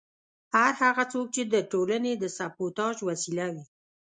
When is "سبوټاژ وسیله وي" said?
2.37-3.63